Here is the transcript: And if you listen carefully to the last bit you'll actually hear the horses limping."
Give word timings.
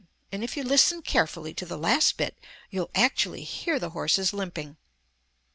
And 0.31 0.43
if 0.43 0.57
you 0.57 0.63
listen 0.63 1.03
carefully 1.03 1.53
to 1.53 1.63
the 1.63 1.77
last 1.77 2.17
bit 2.17 2.35
you'll 2.71 2.89
actually 2.95 3.43
hear 3.43 3.77
the 3.77 3.91
horses 3.91 4.33
limping." 4.33 4.77